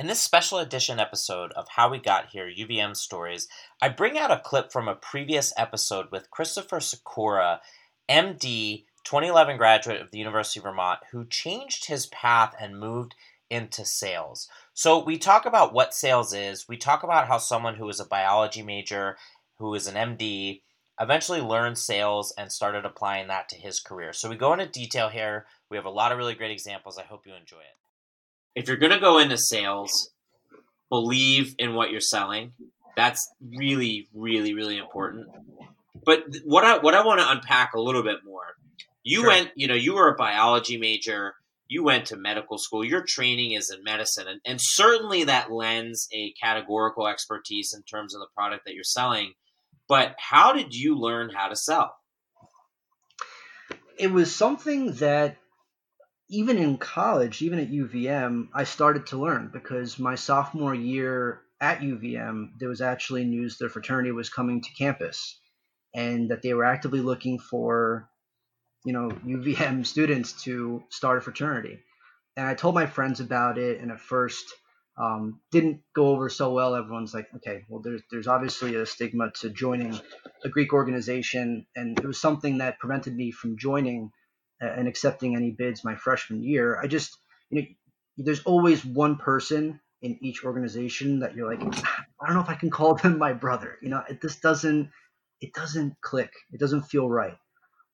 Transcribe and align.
In 0.00 0.06
this 0.06 0.22
special 0.22 0.56
edition 0.56 0.98
episode 0.98 1.52
of 1.52 1.68
How 1.68 1.90
We 1.90 1.98
Got 1.98 2.30
Here 2.30 2.50
UVM 2.50 2.96
Stories, 2.96 3.48
I 3.82 3.90
bring 3.90 4.16
out 4.16 4.30
a 4.30 4.40
clip 4.40 4.72
from 4.72 4.88
a 4.88 4.94
previous 4.94 5.52
episode 5.58 6.06
with 6.10 6.30
Christopher 6.30 6.80
Sakura, 6.80 7.60
MD, 8.08 8.86
2011 9.04 9.58
graduate 9.58 10.00
of 10.00 10.10
the 10.10 10.16
University 10.16 10.58
of 10.58 10.64
Vermont, 10.64 11.00
who 11.12 11.26
changed 11.26 11.84
his 11.84 12.06
path 12.06 12.54
and 12.58 12.80
moved 12.80 13.14
into 13.50 13.84
sales. 13.84 14.48
So, 14.72 15.04
we 15.04 15.18
talk 15.18 15.44
about 15.44 15.74
what 15.74 15.92
sales 15.92 16.32
is, 16.32 16.66
we 16.66 16.78
talk 16.78 17.02
about 17.02 17.28
how 17.28 17.36
someone 17.36 17.74
who 17.74 17.90
is 17.90 18.00
a 18.00 18.06
biology 18.06 18.62
major, 18.62 19.18
who 19.58 19.74
is 19.74 19.86
an 19.86 19.96
MD, 19.96 20.62
eventually 20.98 21.42
learned 21.42 21.76
sales 21.76 22.32
and 22.38 22.50
started 22.50 22.86
applying 22.86 23.28
that 23.28 23.50
to 23.50 23.56
his 23.56 23.80
career. 23.80 24.14
So, 24.14 24.30
we 24.30 24.36
go 24.36 24.54
into 24.54 24.64
detail 24.64 25.10
here. 25.10 25.44
We 25.68 25.76
have 25.76 25.84
a 25.84 25.90
lot 25.90 26.10
of 26.10 26.16
really 26.16 26.34
great 26.34 26.52
examples. 26.52 26.96
I 26.96 27.02
hope 27.02 27.26
you 27.26 27.34
enjoy 27.34 27.58
it 27.58 27.76
if 28.54 28.68
you're 28.68 28.76
going 28.76 28.92
to 28.92 29.00
go 29.00 29.18
into 29.18 29.36
sales, 29.36 30.10
believe 30.88 31.54
in 31.58 31.74
what 31.74 31.90
you're 31.90 32.00
selling. 32.00 32.52
That's 32.96 33.26
really, 33.40 34.08
really, 34.14 34.54
really 34.54 34.76
important. 34.76 35.28
But 36.04 36.24
what 36.44 36.64
I 36.64 36.78
what 36.78 36.94
I 36.94 37.04
want 37.04 37.20
to 37.20 37.30
unpack 37.30 37.74
a 37.74 37.80
little 37.80 38.02
bit 38.02 38.18
more. 38.24 38.42
You 39.02 39.20
sure. 39.20 39.28
went, 39.28 39.50
you 39.54 39.66
know, 39.66 39.74
you 39.74 39.94
were 39.94 40.08
a 40.08 40.16
biology 40.16 40.76
major. 40.76 41.34
You 41.68 41.84
went 41.84 42.06
to 42.06 42.16
medical 42.16 42.58
school. 42.58 42.84
Your 42.84 43.02
training 43.02 43.52
is 43.52 43.70
in 43.70 43.84
medicine, 43.84 44.26
and, 44.26 44.40
and 44.44 44.58
certainly 44.60 45.24
that 45.24 45.52
lends 45.52 46.08
a 46.12 46.32
categorical 46.32 47.06
expertise 47.06 47.72
in 47.74 47.82
terms 47.84 48.14
of 48.14 48.20
the 48.20 48.26
product 48.34 48.64
that 48.66 48.74
you're 48.74 48.82
selling. 48.82 49.34
But 49.88 50.16
how 50.18 50.52
did 50.52 50.74
you 50.74 50.96
learn 50.98 51.30
how 51.30 51.48
to 51.48 51.56
sell? 51.56 51.94
It 53.98 54.10
was 54.10 54.34
something 54.34 54.94
that 54.94 55.36
even 56.30 56.58
in 56.58 56.78
college, 56.78 57.42
even 57.42 57.58
at 57.58 57.70
UVM, 57.70 58.48
I 58.54 58.62
started 58.62 59.06
to 59.08 59.20
learn 59.20 59.50
because 59.52 59.98
my 59.98 60.14
sophomore 60.14 60.74
year 60.74 61.42
at 61.60 61.80
UVM, 61.80 62.52
there 62.58 62.68
was 62.68 62.80
actually 62.80 63.24
news 63.24 63.58
that 63.58 63.72
fraternity 63.72 64.12
was 64.12 64.30
coming 64.30 64.62
to 64.62 64.70
campus 64.78 65.40
and 65.92 66.30
that 66.30 66.42
they 66.42 66.54
were 66.54 66.64
actively 66.64 67.00
looking 67.00 67.40
for, 67.40 68.08
you 68.84 68.92
know, 68.92 69.08
UVM 69.26 69.84
students 69.84 70.44
to 70.44 70.84
start 70.88 71.18
a 71.18 71.20
fraternity. 71.20 71.80
And 72.36 72.46
I 72.46 72.54
told 72.54 72.76
my 72.76 72.86
friends 72.86 73.18
about 73.18 73.58
it, 73.58 73.80
and 73.80 73.90
at 73.90 74.00
first 74.00 74.44
um, 74.96 75.40
didn't 75.50 75.80
go 75.96 76.10
over 76.10 76.28
so 76.28 76.52
well. 76.52 76.76
Everyone's 76.76 77.12
like, 77.12 77.26
okay, 77.36 77.64
well, 77.68 77.82
there's 77.82 78.02
there's 78.08 78.28
obviously 78.28 78.76
a 78.76 78.86
stigma 78.86 79.32
to 79.40 79.50
joining 79.50 79.98
a 80.44 80.48
Greek 80.48 80.72
organization, 80.72 81.66
and 81.74 81.98
it 81.98 82.06
was 82.06 82.20
something 82.20 82.58
that 82.58 82.78
prevented 82.78 83.16
me 83.16 83.32
from 83.32 83.58
joining 83.58 84.12
and 84.60 84.88
accepting 84.88 85.36
any 85.36 85.50
bids 85.50 85.84
my 85.84 85.96
freshman 85.96 86.42
year. 86.42 86.78
I 86.78 86.86
just, 86.86 87.16
you 87.50 87.62
know, 87.62 87.68
there's 88.18 88.42
always 88.42 88.84
one 88.84 89.16
person 89.16 89.80
in 90.02 90.18
each 90.22 90.44
organization 90.44 91.20
that 91.20 91.34
you're 91.34 91.48
like, 91.48 91.62
I 91.62 92.26
don't 92.26 92.34
know 92.34 92.42
if 92.42 92.48
I 92.48 92.54
can 92.54 92.70
call 92.70 92.94
them 92.94 93.18
my 93.18 93.32
brother. 93.32 93.78
You 93.82 93.90
know, 93.90 94.02
it, 94.08 94.20
this 94.20 94.36
doesn't, 94.36 94.90
it 95.40 95.52
doesn't 95.54 96.00
click. 96.00 96.32
It 96.52 96.60
doesn't 96.60 96.82
feel 96.82 97.08
right. 97.08 97.36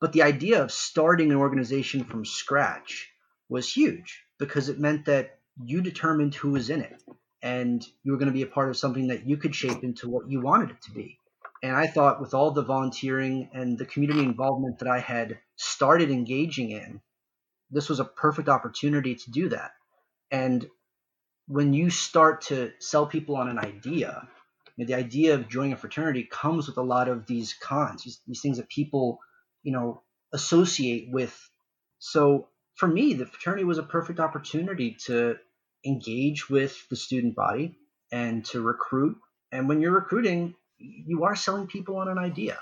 But 0.00 0.12
the 0.12 0.22
idea 0.22 0.62
of 0.62 0.70
starting 0.70 1.30
an 1.30 1.36
organization 1.36 2.04
from 2.04 2.24
scratch 2.24 3.10
was 3.48 3.72
huge 3.72 4.22
because 4.38 4.68
it 4.68 4.78
meant 4.78 5.06
that 5.06 5.38
you 5.64 5.80
determined 5.82 6.34
who 6.34 6.50
was 6.50 6.70
in 6.70 6.82
it 6.82 7.02
and 7.42 7.84
you 8.02 8.12
were 8.12 8.18
going 8.18 8.30
to 8.30 8.34
be 8.34 8.42
a 8.42 8.46
part 8.46 8.68
of 8.68 8.76
something 8.76 9.08
that 9.08 9.26
you 9.26 9.36
could 9.36 9.54
shape 9.54 9.82
into 9.82 10.08
what 10.08 10.28
you 10.28 10.40
wanted 10.40 10.70
it 10.70 10.82
to 10.82 10.92
be. 10.92 11.17
And 11.62 11.74
I 11.74 11.86
thought 11.86 12.20
with 12.20 12.34
all 12.34 12.52
the 12.52 12.62
volunteering 12.62 13.50
and 13.52 13.76
the 13.78 13.86
community 13.86 14.20
involvement 14.20 14.78
that 14.78 14.88
I 14.88 15.00
had 15.00 15.38
started 15.56 16.10
engaging 16.10 16.70
in, 16.70 17.00
this 17.70 17.88
was 17.88 18.00
a 18.00 18.04
perfect 18.04 18.48
opportunity 18.48 19.14
to 19.14 19.30
do 19.30 19.48
that. 19.50 19.72
And 20.30 20.66
when 21.46 21.72
you 21.72 21.90
start 21.90 22.42
to 22.42 22.72
sell 22.78 23.06
people 23.06 23.36
on 23.36 23.48
an 23.48 23.58
idea, 23.58 24.28
you 24.76 24.84
know, 24.84 24.88
the 24.88 24.94
idea 24.94 25.34
of 25.34 25.48
joining 25.48 25.72
a 25.72 25.76
fraternity 25.76 26.28
comes 26.30 26.68
with 26.68 26.76
a 26.76 26.82
lot 26.82 27.08
of 27.08 27.26
these 27.26 27.54
cons, 27.54 28.04
these, 28.04 28.20
these 28.26 28.40
things 28.40 28.58
that 28.58 28.68
people, 28.68 29.18
you 29.62 29.72
know, 29.72 30.02
associate 30.32 31.08
with. 31.10 31.36
So 31.98 32.48
for 32.76 32.86
me, 32.86 33.14
the 33.14 33.26
fraternity 33.26 33.64
was 33.64 33.78
a 33.78 33.82
perfect 33.82 34.20
opportunity 34.20 34.96
to 35.06 35.36
engage 35.84 36.48
with 36.48 36.88
the 36.90 36.96
student 36.96 37.34
body 37.34 37.76
and 38.12 38.44
to 38.46 38.60
recruit. 38.60 39.16
And 39.50 39.68
when 39.68 39.80
you're 39.80 39.92
recruiting, 39.92 40.54
you 40.78 41.24
are 41.24 41.36
selling 41.36 41.66
people 41.66 41.96
on 41.96 42.08
an 42.08 42.18
idea 42.18 42.58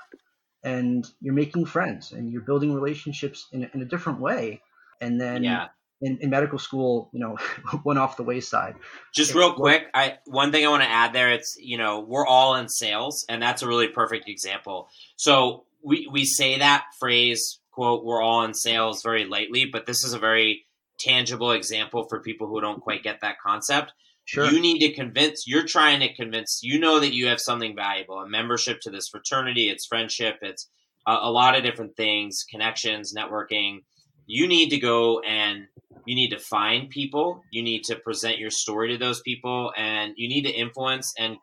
and 0.64 1.06
you're 1.20 1.34
making 1.34 1.64
friends 1.64 2.12
and 2.12 2.30
you're 2.30 2.42
building 2.42 2.74
relationships 2.74 3.46
in, 3.52 3.70
in 3.72 3.82
a 3.82 3.84
different 3.84 4.20
way. 4.20 4.60
And 5.00 5.20
then 5.20 5.44
yeah. 5.44 5.66
in, 6.00 6.18
in 6.20 6.30
medical 6.30 6.58
school, 6.58 7.08
you 7.12 7.20
know, 7.20 7.38
went 7.84 7.98
off 7.98 8.16
the 8.16 8.22
wayside. 8.22 8.74
Just 9.14 9.34
real 9.34 9.52
quick, 9.52 9.86
I 9.94 10.18
one 10.26 10.52
thing 10.52 10.66
I 10.66 10.68
want 10.68 10.82
to 10.82 10.90
add 10.90 11.12
there, 11.12 11.30
it's 11.30 11.56
you 11.58 11.78
know, 11.78 12.00
we're 12.00 12.26
all 12.26 12.56
in 12.56 12.68
sales, 12.68 13.24
and 13.28 13.42
that's 13.42 13.62
a 13.62 13.68
really 13.68 13.88
perfect 13.88 14.28
example. 14.28 14.88
So 15.16 15.64
we 15.82 16.08
we 16.10 16.24
say 16.24 16.58
that 16.58 16.84
phrase, 16.98 17.60
quote, 17.70 18.04
we're 18.04 18.22
all 18.22 18.42
in 18.44 18.54
sales 18.54 19.02
very 19.02 19.24
lightly, 19.24 19.66
but 19.66 19.86
this 19.86 20.02
is 20.04 20.14
a 20.14 20.18
very 20.18 20.65
tangible 20.98 21.52
example 21.52 22.06
for 22.08 22.20
people 22.20 22.46
who 22.46 22.60
don't 22.60 22.80
quite 22.80 23.02
get 23.02 23.20
that 23.22 23.36
concept. 23.44 23.92
Sure. 24.24 24.50
You 24.50 24.60
need 24.60 24.80
to 24.80 24.92
convince, 24.92 25.46
you're 25.46 25.66
trying 25.66 26.00
to 26.00 26.12
convince, 26.14 26.60
you 26.62 26.80
know 26.80 26.98
that 26.98 27.14
you 27.14 27.28
have 27.28 27.40
something 27.40 27.76
valuable, 27.76 28.18
a 28.18 28.28
membership 28.28 28.80
to 28.82 28.90
this 28.90 29.08
fraternity, 29.08 29.68
it's 29.70 29.86
friendship, 29.86 30.38
it's 30.42 30.68
a, 31.06 31.12
a 31.12 31.30
lot 31.30 31.56
of 31.56 31.62
different 31.62 31.96
things, 31.96 32.44
connections, 32.50 33.14
networking. 33.16 33.84
You 34.26 34.48
need 34.48 34.70
to 34.70 34.78
go 34.78 35.20
and 35.20 35.66
you 36.06 36.16
need 36.16 36.30
to 36.30 36.38
find 36.38 36.90
people, 36.90 37.42
you 37.52 37.62
need 37.62 37.84
to 37.84 37.96
present 37.96 38.38
your 38.38 38.50
story 38.50 38.88
to 38.88 38.98
those 38.98 39.20
people, 39.20 39.72
and 39.76 40.12
you 40.16 40.28
need 40.28 40.42
to 40.42 40.50
influence 40.50 41.12
and 41.18 41.36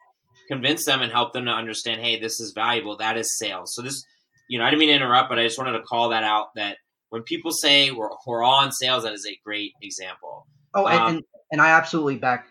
convince 0.49 0.85
them 0.85 1.01
and 1.01 1.11
help 1.11 1.31
them 1.31 1.45
to 1.45 1.51
understand, 1.51 2.01
hey, 2.01 2.19
this 2.19 2.39
is 2.39 2.51
valuable. 2.53 2.97
That 2.97 3.17
is 3.17 3.37
sales. 3.37 3.73
So 3.75 3.81
this, 3.81 4.03
you 4.49 4.59
know, 4.59 4.65
I 4.65 4.69
didn't 4.69 4.79
mean 4.81 4.89
to 4.89 4.95
interrupt, 4.95 5.29
but 5.29 5.39
I 5.39 5.43
just 5.43 5.57
wanted 5.57 5.73
to 5.73 5.83
call 5.83 6.09
that 6.09 6.23
out 6.23 6.47
that 6.55 6.77
when 7.13 7.21
people 7.21 7.51
say 7.51 7.91
we're, 7.91 8.09
we're 8.25 8.43
in 8.63 8.71
sales, 8.71 9.03
that 9.03 9.13
is 9.13 9.27
a 9.27 9.39
great 9.45 9.73
example. 9.83 10.47
Oh, 10.73 10.87
um, 10.87 11.15
and, 11.15 11.23
and 11.51 11.61
I 11.61 11.69
absolutely 11.69 12.15
back 12.15 12.47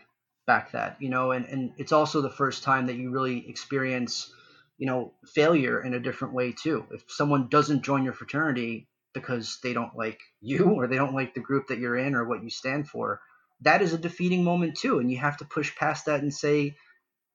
back 0.47 0.71
that 0.73 0.97
you 1.01 1.09
know 1.09 1.33
and, 1.33 1.47
and 1.47 1.73
it's 1.79 1.93
also 1.93 2.21
the 2.21 2.31
first 2.31 2.63
time 2.63 2.87
that 2.87 2.95
you 2.95 3.11
really 3.11 3.49
experience 3.49 4.33
you 4.79 4.87
know 4.87 5.13
failure 5.35 5.83
in 5.83 5.95
a 5.95 6.01
different 6.01 6.33
way 6.33 6.53
too. 6.53 6.87
If 6.93 7.03
someone 7.09 7.49
doesn't 7.49 7.83
join 7.83 8.05
your 8.05 8.13
fraternity 8.13 8.87
because 9.15 9.59
they 9.65 9.73
don't 9.73 9.97
like 9.97 10.21
you 10.41 10.65
or 10.77 10.87
they 10.87 10.97
don't 10.97 11.15
like 11.15 11.35
the 11.35 11.41
group 11.41 11.67
that 11.67 11.81
you're 11.81 11.99
in 11.99 12.15
or 12.15 12.29
what 12.29 12.45
you 12.45 12.51
stand 12.51 12.89
for 12.89 13.21
that 13.63 13.83
is 13.83 13.93
a 13.93 13.99
defeating 13.99 14.45
moment 14.45 14.77
too 14.77 15.01
and 15.01 15.11
you 15.11 15.19
have 15.19 15.37
to 15.39 15.45
push 15.45 15.75
past 15.77 16.07
that 16.07 16.23
and 16.23 16.33
say 16.33 16.75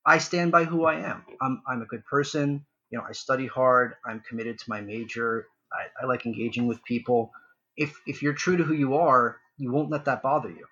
i 0.05 0.17
stand 0.17 0.51
by 0.51 0.63
who 0.63 0.85
i 0.85 0.95
am. 0.95 1.23
I'm, 1.41 1.61
I'm 1.67 1.81
a 1.81 1.85
good 1.85 2.05
person. 2.05 2.65
You 2.89 2.99
know 2.99 3.05
i 3.07 3.11
study 3.11 3.47
hard. 3.47 3.95
I'm 4.05 4.21
committed 4.29 4.59
to 4.59 4.69
my 4.69 4.79
major 4.79 5.45
I, 5.71 6.03
I 6.03 6.07
like 6.07 6.25
engaging 6.25 6.67
with 6.67 6.83
people 6.83 7.31
if 7.75 7.99
if 8.05 8.21
you're 8.21 8.33
true 8.33 8.57
to 8.57 8.63
who 8.63 8.73
you 8.73 8.95
are 8.95 9.37
you 9.57 9.71
won't 9.71 9.89
let 9.89 10.05
that 10.05 10.21
bother 10.21 10.49
you 10.49 10.65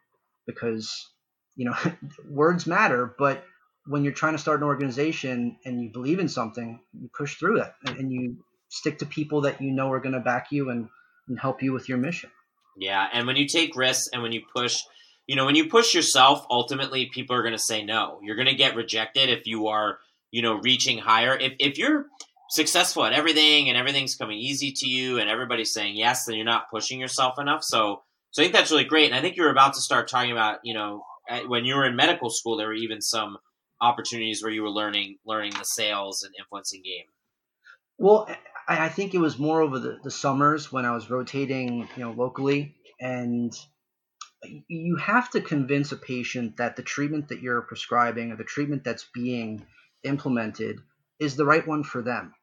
because 0.45 1.09
you 1.56 1.66
know, 1.66 1.75
words 2.29 2.67
matter, 2.67 3.13
but 3.17 3.44
when 3.88 4.03
you're 4.03 4.13
trying 4.13 4.33
to 4.33 4.39
start 4.39 4.59
an 4.59 4.66
organization 4.66 5.57
and 5.66 5.81
you 5.81 5.89
believe 5.91 6.19
in 6.19 6.28
something, 6.28 6.79
you 6.94 7.09
push 7.16 7.38
through 7.38 7.61
it 7.61 7.72
and, 7.85 7.97
and 7.97 8.11
you 8.11 8.38
stick 8.69 9.00
to 9.00 9.06
people 9.06 9.41
that 9.41 9.61
you 9.61 9.72
know 9.72 9.91
are 9.91 10.00
going 10.00 10.13
to 10.13 10.19
back 10.19 10.51
you 10.51 10.69
and, 10.69 10.89
and 11.27 11.39
help 11.39 11.62
you 11.62 11.72
with 11.72 11.88
your 11.88 11.97
mission. 11.97 12.31
Yeah, 12.77 13.07
and 13.13 13.25
when 13.25 13.38
you 13.38 13.47
take 13.47 13.75
risks 13.75 14.09
and 14.12 14.22
when 14.22 14.33
you 14.33 14.41
push, 14.53 14.81
you 15.27 15.35
know, 15.35 15.45
when 15.45 15.56
you 15.56 15.69
push 15.69 15.94
yourself, 15.94 16.45
ultimately 16.50 17.09
people 17.13 17.35
are 17.35 17.41
going 17.41 17.53
to 17.53 17.59
say 17.59 17.85
no. 17.85 18.19
You're 18.22 18.35
going 18.35 18.47
to 18.47 18.56
get 18.56 18.75
rejected 18.75 19.29
if 19.29 19.47
you 19.47 19.67
are, 19.67 20.00
you 20.31 20.41
know, 20.41 20.56
reaching 20.56 20.97
higher. 20.97 21.38
If 21.38 21.53
if 21.59 21.77
you're 21.77 22.07
successful 22.50 23.06
at 23.06 23.13
everything 23.13 23.69
and 23.69 23.78
everything's 23.78 24.16
coming 24.16 24.38
easy 24.38 24.72
to 24.72 24.88
you 24.88 25.19
and 25.19 25.29
everybody's 25.29 25.73
saying 25.73 25.95
yes, 25.95 26.25
then 26.25 26.35
you're 26.35 26.45
not 26.45 26.69
pushing 26.69 27.00
yourself 27.00 27.39
enough. 27.39 27.63
So 27.63 28.03
so 28.31 28.41
I 28.41 28.45
think 28.45 28.53
that's 28.53 28.72
really 28.72 28.83
great. 28.83 29.06
And 29.06 29.16
I 29.16 29.22
think 29.22 29.38
you're 29.38 29.50
about 29.50 29.75
to 29.75 29.81
start 29.81 30.09
talking 30.09 30.31
about, 30.31 30.59
you 30.63 30.73
know, 30.73 31.03
when 31.47 31.63
you 31.63 31.75
were 31.75 31.85
in 31.85 31.95
medical 31.95 32.29
school, 32.29 32.57
there 32.57 32.67
were 32.67 32.73
even 32.73 33.01
some 33.01 33.38
opportunities 33.81 34.44
where 34.44 34.51
you 34.51 34.62
were 34.62 34.69
learning 34.69 35.18
learning 35.25 35.53
the 35.57 35.63
sales 35.63 36.24
and 36.24 36.33
influencing 36.38 36.81
game. 36.83 37.06
Well, 37.97 38.27
I, 38.68 38.86
I 38.86 38.89
think 38.89 39.13
it 39.13 39.19
was 39.19 39.39
more 39.39 39.62
over 39.62 39.80
the, 39.80 40.00
the 40.03 40.12
summers 40.12 40.71
when 40.71 40.86
I 40.86 40.91
was 40.91 41.09
rotating, 41.09 41.88
you 41.95 42.03
know, 42.03 42.12
locally, 42.12 42.75
and 43.00 43.53
you 44.68 44.98
have 44.98 45.30
to 45.31 45.41
convince 45.41 45.91
a 45.91 45.98
patient 45.98 46.57
that 46.57 46.75
the 46.75 46.83
treatment 46.83 47.30
that 47.30 47.41
you're 47.41 47.62
prescribing 47.62 48.31
or 48.31 48.36
the 48.36 48.44
treatment 48.44 48.83
that's 48.83 49.07
being 49.13 49.65
implemented 50.03 50.80
is 51.19 51.35
the 51.35 51.45
right 51.45 51.67
one 51.67 51.83
for 51.83 52.01
them. 52.01 52.33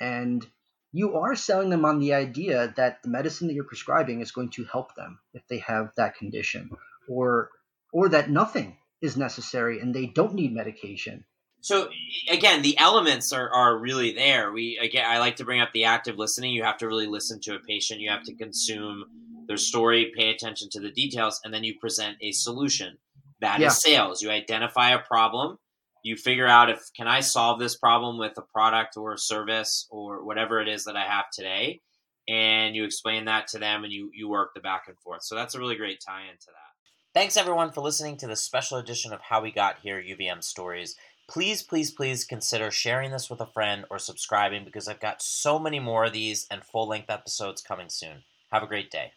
And 0.00 0.46
you 0.92 1.16
are 1.18 1.36
selling 1.36 1.70
them 1.70 1.84
on 1.84 2.00
the 2.00 2.14
idea 2.14 2.72
that 2.76 3.02
the 3.02 3.08
medicine 3.08 3.46
that 3.48 3.54
you're 3.54 3.64
prescribing 3.64 4.20
is 4.20 4.32
going 4.32 4.50
to 4.50 4.64
help 4.64 4.94
them 4.96 5.20
if 5.34 5.46
they 5.48 5.58
have 5.58 5.90
that 5.96 6.16
condition 6.16 6.70
or 7.08 7.50
or 7.92 8.08
that 8.08 8.30
nothing 8.30 8.76
is 9.00 9.16
necessary 9.16 9.80
and 9.80 9.94
they 9.94 10.06
don't 10.06 10.34
need 10.34 10.52
medication. 10.52 11.24
So 11.62 11.90
again, 12.30 12.62
the 12.62 12.78
elements 12.78 13.32
are, 13.32 13.50
are 13.50 13.76
really 13.78 14.12
there. 14.12 14.50
We 14.50 14.78
again, 14.82 15.04
I 15.06 15.18
like 15.18 15.36
to 15.36 15.44
bring 15.44 15.60
up 15.60 15.72
the 15.72 15.84
active 15.84 16.16
listening. 16.16 16.52
You 16.54 16.64
have 16.64 16.78
to 16.78 16.86
really 16.86 17.06
listen 17.06 17.40
to 17.42 17.54
a 17.54 17.60
patient. 17.60 18.00
You 18.00 18.10
have 18.10 18.24
to 18.24 18.34
consume 18.34 19.04
their 19.46 19.58
story, 19.58 20.12
pay 20.16 20.30
attention 20.30 20.68
to 20.70 20.80
the 20.80 20.90
details, 20.90 21.40
and 21.44 21.52
then 21.52 21.64
you 21.64 21.78
present 21.78 22.16
a 22.22 22.32
solution. 22.32 22.96
That 23.40 23.56
is 23.58 23.62
Yeah. 23.62 23.68
sales. 23.70 24.22
You 24.22 24.30
identify 24.30 24.90
a 24.90 25.00
problem, 25.00 25.58
you 26.02 26.16
figure 26.16 26.46
out 26.46 26.70
if 26.70 26.80
can 26.96 27.08
I 27.08 27.20
solve 27.20 27.58
this 27.58 27.76
problem 27.76 28.18
with 28.18 28.32
a 28.36 28.42
product 28.42 28.96
or 28.96 29.12
a 29.12 29.18
service 29.18 29.86
or 29.90 30.24
whatever 30.24 30.60
it 30.60 30.68
is 30.68 30.84
that 30.84 30.96
I 30.96 31.04
have 31.04 31.26
today, 31.32 31.80
and 32.28 32.74
you 32.74 32.84
explain 32.84 33.26
that 33.26 33.48
to 33.48 33.58
them 33.58 33.84
and 33.84 33.92
you 33.92 34.10
you 34.14 34.28
work 34.28 34.50
the 34.54 34.60
back 34.60 34.84
and 34.88 34.98
forth. 34.98 35.22
So 35.24 35.34
that's 35.34 35.54
a 35.54 35.58
really 35.58 35.76
great 35.76 36.00
tie 36.06 36.22
into 36.22 36.46
that. 36.46 36.70
Thanks 37.12 37.36
everyone 37.36 37.72
for 37.72 37.80
listening 37.80 38.16
to 38.18 38.28
this 38.28 38.44
special 38.44 38.78
edition 38.78 39.12
of 39.12 39.20
How 39.20 39.42
We 39.42 39.50
Got 39.50 39.80
Here 39.82 40.00
UVM 40.00 40.44
Stories. 40.44 40.94
Please, 41.28 41.62
please, 41.62 41.90
please 41.90 42.24
consider 42.24 42.70
sharing 42.70 43.10
this 43.10 43.28
with 43.28 43.40
a 43.40 43.46
friend 43.46 43.84
or 43.90 43.98
subscribing 43.98 44.64
because 44.64 44.88
I've 44.88 45.00
got 45.00 45.22
so 45.22 45.58
many 45.58 45.80
more 45.80 46.04
of 46.04 46.12
these 46.12 46.46
and 46.50 46.64
full 46.64 46.88
length 46.88 47.10
episodes 47.10 47.62
coming 47.62 47.88
soon. 47.88 48.24
Have 48.52 48.62
a 48.62 48.68
great 48.68 48.90
day. 48.90 49.12